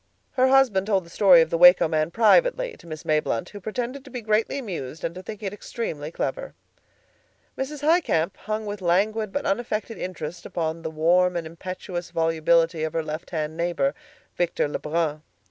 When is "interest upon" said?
9.99-10.81